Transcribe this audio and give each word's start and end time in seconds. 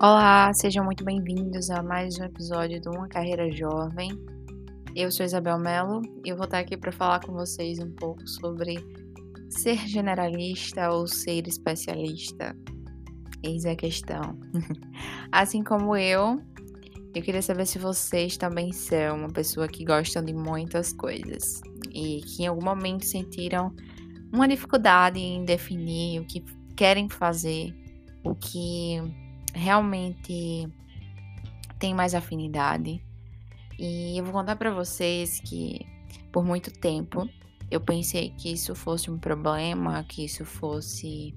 Olá, 0.00 0.54
sejam 0.54 0.84
muito 0.84 1.04
bem-vindos 1.04 1.70
a 1.70 1.82
mais 1.82 2.20
um 2.20 2.24
episódio 2.24 2.80
do 2.80 2.90
Uma 2.90 3.08
Carreira 3.08 3.50
Jovem. 3.50 4.10
Eu 4.94 5.10
sou 5.10 5.26
Isabel 5.26 5.58
Mello 5.58 6.02
e 6.24 6.28
eu 6.28 6.36
vou 6.36 6.44
estar 6.44 6.60
aqui 6.60 6.76
para 6.76 6.92
falar 6.92 7.18
com 7.18 7.32
vocês 7.32 7.80
um 7.80 7.90
pouco 7.96 8.24
sobre 8.28 8.76
ser 9.50 9.76
generalista 9.88 10.92
ou 10.92 11.08
ser 11.08 11.48
especialista. 11.48 12.56
Eis 13.42 13.66
a 13.66 13.74
questão. 13.74 14.38
assim 15.32 15.64
como 15.64 15.96
eu, 15.96 16.40
eu 17.12 17.20
queria 17.20 17.42
saber 17.42 17.66
se 17.66 17.80
vocês 17.80 18.36
também 18.36 18.72
são 18.72 19.16
uma 19.16 19.32
pessoa 19.32 19.66
que 19.66 19.84
gostam 19.84 20.24
de 20.24 20.32
muitas 20.32 20.92
coisas 20.92 21.60
e 21.92 22.20
que 22.20 22.44
em 22.44 22.46
algum 22.46 22.64
momento 22.64 23.04
sentiram 23.04 23.74
uma 24.32 24.46
dificuldade 24.46 25.18
em 25.18 25.44
definir 25.44 26.20
o 26.20 26.24
que 26.24 26.44
querem 26.76 27.08
fazer, 27.08 27.74
o 28.22 28.32
que 28.36 29.02
realmente 29.58 30.68
tem 31.78 31.94
mais 31.94 32.14
afinidade. 32.14 33.04
E 33.78 34.18
eu 34.18 34.24
vou 34.24 34.32
contar 34.32 34.56
para 34.56 34.70
vocês 34.70 35.40
que 35.40 35.86
por 36.32 36.44
muito 36.44 36.70
tempo 36.70 37.28
eu 37.70 37.80
pensei 37.80 38.30
que 38.30 38.52
isso 38.52 38.74
fosse 38.74 39.10
um 39.10 39.18
problema, 39.18 40.04
que 40.04 40.24
isso 40.24 40.44
fosse 40.44 41.34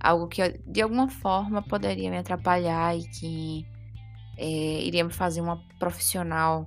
algo 0.00 0.28
que 0.28 0.60
de 0.66 0.82
alguma 0.82 1.08
forma 1.08 1.62
poderia 1.62 2.10
me 2.10 2.18
atrapalhar 2.18 2.96
e 2.96 3.04
que 3.08 3.66
é, 4.36 4.82
iria 4.82 5.04
me 5.04 5.12
fazer 5.12 5.40
uma 5.40 5.62
profissional 5.78 6.66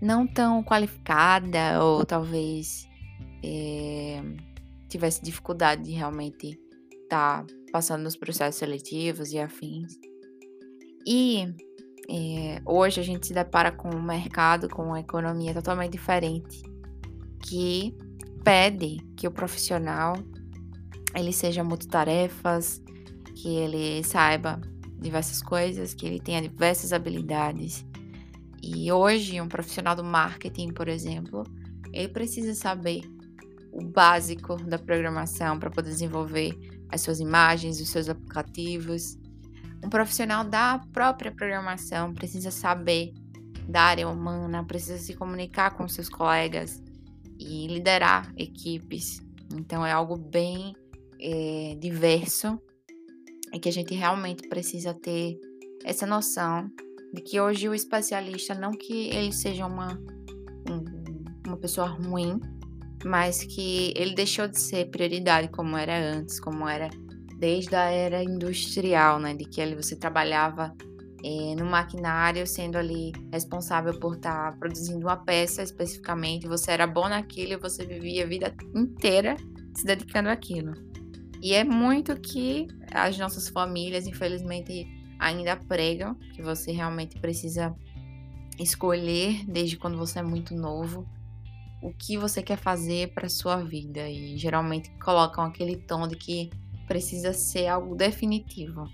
não 0.00 0.26
tão 0.26 0.64
qualificada 0.64 1.82
ou 1.84 2.04
talvez 2.04 2.88
é, 3.44 4.22
tivesse 4.88 5.22
dificuldade 5.22 5.84
de 5.84 5.92
realmente 5.92 6.58
estar 7.02 7.44
tá 7.44 7.54
passando 7.70 8.02
nos 8.02 8.16
processos 8.16 8.58
seletivos 8.58 9.32
e 9.32 9.38
afins. 9.38 9.98
E 11.06 11.54
é, 12.08 12.60
hoje 12.64 13.00
a 13.00 13.04
gente 13.04 13.26
se 13.26 13.32
depara 13.32 13.70
com 13.70 13.88
um 13.88 14.02
mercado, 14.02 14.68
com 14.68 14.82
uma 14.82 15.00
economia 15.00 15.54
totalmente 15.54 15.92
diferente, 15.92 16.62
que 17.42 17.96
pede 18.44 18.98
que 19.16 19.26
o 19.26 19.30
profissional 19.30 20.14
ele 21.14 21.32
seja 21.32 21.64
multitarefas, 21.64 22.82
que 23.34 23.48
ele 23.48 24.02
saiba 24.04 24.60
diversas 24.98 25.42
coisas, 25.42 25.94
que 25.94 26.06
ele 26.06 26.20
tenha 26.20 26.42
diversas 26.42 26.92
habilidades. 26.92 27.84
E 28.62 28.92
hoje, 28.92 29.40
um 29.40 29.48
profissional 29.48 29.96
do 29.96 30.04
marketing, 30.04 30.68
por 30.68 30.88
exemplo, 30.88 31.44
ele 31.92 32.08
precisa 32.08 32.54
saber 32.54 33.02
o 33.72 33.82
básico 33.82 34.56
da 34.56 34.78
programação 34.78 35.58
para 35.58 35.70
poder 35.70 35.90
desenvolver 35.90 36.79
as 36.90 37.00
suas 37.00 37.20
imagens, 37.20 37.80
os 37.80 37.88
seus 37.88 38.08
aplicativos. 38.08 39.18
Um 39.84 39.88
profissional 39.88 40.44
da 40.44 40.78
própria 40.92 41.32
programação 41.32 42.12
precisa 42.12 42.50
saber 42.50 43.12
da 43.68 43.82
área 43.82 44.08
humana, 44.08 44.64
precisa 44.64 44.98
se 44.98 45.14
comunicar 45.14 45.70
com 45.72 45.88
seus 45.88 46.08
colegas 46.08 46.82
e 47.38 47.66
liderar 47.66 48.32
equipes. 48.36 49.22
Então 49.54 49.84
é 49.84 49.92
algo 49.92 50.16
bem 50.16 50.74
é, 51.18 51.76
diverso 51.78 52.60
e 53.52 53.58
que 53.58 53.68
a 53.68 53.72
gente 53.72 53.94
realmente 53.94 54.48
precisa 54.48 54.92
ter 54.92 55.38
essa 55.84 56.06
noção 56.06 56.70
de 57.12 57.20
que 57.22 57.40
hoje 57.40 57.68
o 57.68 57.74
especialista, 57.74 58.54
não 58.54 58.72
que 58.72 59.08
ele 59.08 59.32
seja 59.32 59.66
uma, 59.66 59.98
um, 60.68 60.84
uma 61.46 61.56
pessoa 61.56 61.86
ruim, 61.88 62.40
mas 63.04 63.42
que 63.42 63.92
ele 63.96 64.14
deixou 64.14 64.46
de 64.48 64.58
ser 64.58 64.90
prioridade 64.90 65.48
como 65.48 65.76
era 65.76 65.98
antes, 65.98 66.38
como 66.38 66.68
era 66.68 66.90
desde 67.38 67.74
a 67.74 67.84
era 67.84 68.22
industrial, 68.22 69.18
né? 69.18 69.34
De 69.34 69.44
que 69.44 69.60
ali 69.60 69.74
você 69.74 69.96
trabalhava 69.96 70.74
é, 71.24 71.54
no 71.54 71.66
maquinário, 71.66 72.46
sendo 72.46 72.76
ali 72.76 73.12
responsável 73.32 73.98
por 73.98 74.16
estar 74.16 74.52
tá 74.52 74.58
produzindo 74.58 75.06
uma 75.06 75.16
peça 75.16 75.62
especificamente, 75.62 76.46
você 76.46 76.70
era 76.72 76.86
bom 76.86 77.08
naquilo 77.08 77.52
e 77.52 77.56
você 77.56 77.84
vivia 77.84 78.24
a 78.24 78.26
vida 78.26 78.54
inteira 78.74 79.36
se 79.74 79.84
dedicando 79.84 80.28
àquilo. 80.28 80.72
E 81.42 81.54
é 81.54 81.64
muito 81.64 82.14
que 82.20 82.66
as 82.92 83.16
nossas 83.18 83.48
famílias, 83.48 84.06
infelizmente, 84.06 84.86
ainda 85.18 85.56
pregam 85.56 86.14
que 86.34 86.42
você 86.42 86.72
realmente 86.72 87.18
precisa 87.18 87.74
escolher 88.58 89.44
desde 89.46 89.78
quando 89.78 89.96
você 89.96 90.18
é 90.18 90.22
muito 90.22 90.54
novo 90.54 91.06
o 91.82 91.92
que 91.92 92.16
você 92.16 92.42
quer 92.42 92.56
fazer 92.56 93.12
para 93.14 93.28
sua 93.28 93.62
vida 93.64 94.08
e 94.08 94.36
geralmente 94.36 94.90
colocam 94.98 95.44
aquele 95.44 95.76
tom 95.76 96.06
de 96.06 96.16
que 96.16 96.50
precisa 96.86 97.32
ser 97.32 97.68
algo 97.68 97.94
definitivo, 97.94 98.84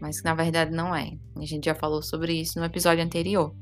mas 0.00 0.20
que 0.20 0.24
na 0.24 0.34
verdade 0.34 0.70
não 0.70 0.94
é. 0.94 1.12
A 1.36 1.44
gente 1.44 1.66
já 1.66 1.74
falou 1.74 2.02
sobre 2.02 2.40
isso 2.40 2.58
no 2.58 2.64
episódio 2.64 3.04
anterior. 3.04 3.54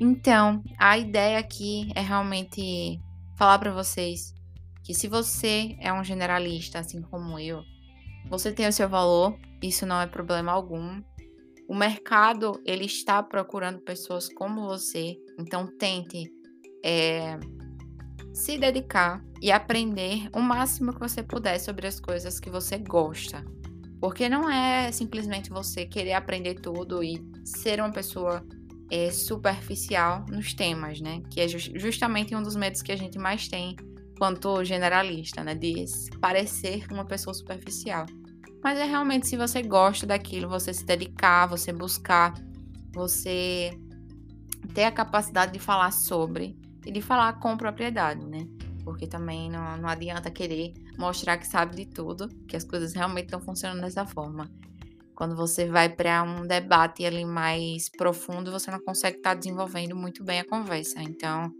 Então, 0.00 0.62
a 0.78 0.96
ideia 0.96 1.38
aqui 1.38 1.90
é 1.94 2.00
realmente 2.00 3.00
falar 3.36 3.58
para 3.58 3.72
vocês 3.72 4.34
que 4.84 4.94
se 4.94 5.08
você 5.08 5.76
é 5.80 5.92
um 5.92 6.04
generalista, 6.04 6.78
assim 6.78 7.02
como 7.02 7.38
eu, 7.38 7.62
você 8.28 8.52
tem 8.52 8.68
o 8.68 8.72
seu 8.72 8.88
valor, 8.88 9.36
isso 9.62 9.84
não 9.86 10.00
é 10.00 10.06
problema 10.06 10.52
algum. 10.52 11.02
O 11.68 11.74
mercado 11.74 12.60
ele 12.64 12.84
está 12.84 13.22
procurando 13.22 13.80
pessoas 13.80 14.28
como 14.32 14.66
você, 14.66 15.16
então 15.38 15.66
tente 15.76 16.30
é, 16.84 17.38
se 18.36 18.58
dedicar 18.58 19.24
e 19.40 19.50
aprender 19.50 20.28
o 20.30 20.40
máximo 20.40 20.92
que 20.92 21.00
você 21.00 21.22
puder 21.22 21.58
sobre 21.58 21.86
as 21.86 21.98
coisas 21.98 22.38
que 22.38 22.50
você 22.50 22.76
gosta. 22.76 23.42
Porque 23.98 24.28
não 24.28 24.48
é 24.48 24.92
simplesmente 24.92 25.48
você 25.48 25.86
querer 25.86 26.12
aprender 26.12 26.56
tudo 26.56 27.02
e 27.02 27.18
ser 27.46 27.80
uma 27.80 27.90
pessoa 27.90 28.46
é, 28.90 29.10
superficial 29.10 30.26
nos 30.28 30.52
temas, 30.52 31.00
né? 31.00 31.22
Que 31.30 31.40
é 31.40 31.48
just, 31.48 31.72
justamente 31.76 32.36
um 32.36 32.42
dos 32.42 32.54
medos 32.54 32.82
que 32.82 32.92
a 32.92 32.96
gente 32.96 33.18
mais 33.18 33.48
tem 33.48 33.74
quanto 34.18 34.62
generalista, 34.64 35.42
né? 35.42 35.54
De 35.54 35.86
parecer 36.20 36.84
uma 36.92 37.06
pessoa 37.06 37.32
superficial. 37.32 38.04
Mas 38.62 38.78
é 38.78 38.84
realmente 38.84 39.26
se 39.26 39.38
você 39.38 39.62
gosta 39.62 40.06
daquilo, 40.06 40.46
você 40.46 40.74
se 40.74 40.84
dedicar, 40.84 41.46
você 41.46 41.72
buscar, 41.72 42.34
você 42.92 43.70
ter 44.74 44.84
a 44.84 44.92
capacidade 44.92 45.54
de 45.54 45.58
falar 45.58 45.90
sobre 45.90 46.54
e 46.86 46.92
de 46.92 47.02
falar 47.02 47.34
com 47.40 47.56
propriedade, 47.56 48.24
né? 48.24 48.46
Porque 48.84 49.06
também 49.06 49.50
não, 49.50 49.76
não 49.76 49.88
adianta 49.88 50.30
querer 50.30 50.72
mostrar 50.96 51.36
que 51.36 51.46
sabe 51.46 51.74
de 51.74 51.86
tudo, 51.86 52.28
que 52.46 52.56
as 52.56 52.62
coisas 52.62 52.94
realmente 52.94 53.24
estão 53.24 53.40
funcionando 53.40 53.80
dessa 53.80 54.06
forma. 54.06 54.48
Quando 55.16 55.34
você 55.34 55.66
vai 55.66 55.88
para 55.88 56.22
um 56.22 56.46
debate 56.46 57.04
ali 57.04 57.24
mais 57.24 57.88
profundo, 57.88 58.52
você 58.52 58.70
não 58.70 58.78
consegue 58.78 59.16
estar 59.16 59.30
tá 59.30 59.34
desenvolvendo 59.34 59.96
muito 59.96 60.22
bem 60.22 60.40
a 60.40 60.44
conversa. 60.44 61.02
Então, 61.02 61.52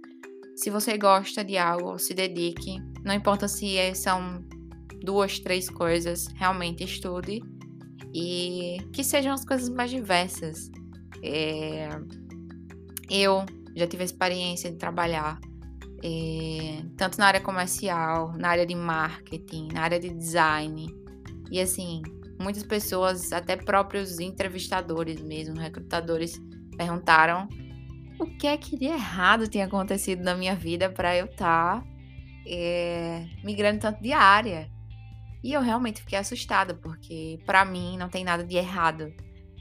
se 0.54 0.70
você 0.70 0.96
gosta 0.96 1.42
de 1.42 1.58
algo, 1.58 1.98
se 1.98 2.14
dedique. 2.14 2.78
Não 3.04 3.14
importa 3.14 3.48
se 3.48 3.76
é, 3.76 3.92
são 3.94 4.44
duas, 5.02 5.40
três 5.40 5.68
coisas, 5.68 6.28
realmente 6.36 6.84
estude. 6.84 7.42
E 8.14 8.78
que 8.92 9.02
sejam 9.02 9.32
as 9.32 9.44
coisas 9.44 9.68
mais 9.68 9.90
diversas. 9.90 10.70
É... 11.22 11.88
Eu 13.10 13.44
já 13.76 13.86
tive 13.86 14.02
a 14.02 14.06
experiência 14.06 14.70
de 14.70 14.78
trabalhar 14.78 15.38
é, 16.02 16.82
tanto 16.96 17.18
na 17.18 17.26
área 17.26 17.40
comercial, 17.40 18.32
na 18.36 18.48
área 18.48 18.66
de 18.66 18.74
marketing, 18.74 19.68
na 19.72 19.82
área 19.82 20.00
de 20.00 20.10
design. 20.10 20.88
E 21.50 21.60
assim, 21.60 22.02
muitas 22.40 22.62
pessoas, 22.62 23.32
até 23.32 23.56
próprios 23.56 24.18
entrevistadores 24.18 25.20
mesmo, 25.20 25.56
recrutadores, 25.58 26.40
perguntaram 26.76 27.48
o 28.18 28.26
que 28.26 28.46
é 28.46 28.56
que 28.56 28.78
de 28.78 28.86
errado 28.86 29.48
tinha 29.48 29.66
acontecido 29.66 30.22
na 30.22 30.34
minha 30.34 30.54
vida 30.54 30.90
para 30.90 31.16
eu 31.16 31.26
estar 31.26 31.80
tá, 31.80 31.86
é, 32.46 33.26
migrando 33.44 33.80
tanto 33.80 34.00
de 34.02 34.12
área. 34.12 34.70
E 35.44 35.52
eu 35.52 35.60
realmente 35.60 36.00
fiquei 36.00 36.18
assustada, 36.18 36.74
porque 36.74 37.38
para 37.44 37.64
mim 37.64 37.96
não 37.98 38.08
tem 38.08 38.24
nada 38.24 38.42
de 38.42 38.56
errado 38.56 39.12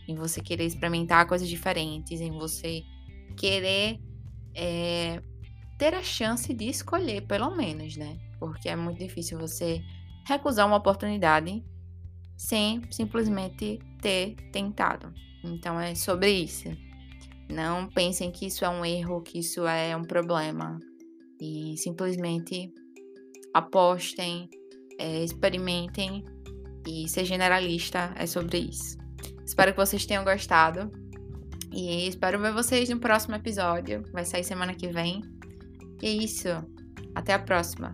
em 0.08 0.16
você 0.16 0.42
querer 0.42 0.66
experimentar 0.66 1.28
coisas 1.28 1.48
diferentes, 1.48 2.22
em 2.22 2.32
você 2.32 2.84
querer 3.36 4.00
é, 4.54 5.22
ter 5.78 5.94
a 5.94 6.04
chance 6.04 6.54
de 6.54 6.70
escolher, 6.70 7.22
pelo 7.28 7.56
menos, 7.56 7.98
né? 7.98 8.18
Porque 8.40 8.70
é 8.70 8.76
muito 8.76 9.00
difícil 9.00 9.38
você 9.38 9.82
recusar 10.28 10.66
uma 10.68 10.78
oportunidade 10.78 11.64
sem 12.38 12.82
simplesmente 12.92 13.80
ter 14.02 14.36
tentado. 14.52 15.14
Então 15.44 15.80
é 15.80 15.94
sobre 15.96 16.32
isso. 16.32 16.70
Não 17.50 17.88
pensem 17.88 18.32
que 18.32 18.48
isso 18.48 18.66
é 18.66 18.70
um 18.70 18.84
erro, 18.84 19.22
que 19.22 19.40
isso 19.40 19.68
é 19.68 19.96
um 19.96 20.04
problema. 20.04 20.80
E 21.40 21.76
simplesmente 21.78 22.74
apostem, 23.54 24.50
é, 24.98 25.24
experimentem 25.24 26.24
e 26.88 27.08
ser 27.08 27.26
generalista 27.26 28.14
é 28.16 28.26
sobre 28.26 28.60
isso. 28.60 28.98
Espero 29.46 29.72
que 29.72 29.78
vocês 29.78 30.06
tenham 30.06 30.24
gostado. 30.24 30.92
E 31.76 32.08
espero 32.08 32.40
ver 32.40 32.54
vocês 32.54 32.88
no 32.88 33.02
próximo 33.02 33.36
episódio. 33.36 34.02
Vai 34.14 34.24
sair 34.24 34.46
semana 34.46 34.74
que 34.74 34.88
vem. 34.88 35.22
E 36.02 36.08
é 36.08 36.10
isso. 36.10 36.48
Até 37.14 37.34
a 37.34 37.40
próxima. 37.40 37.94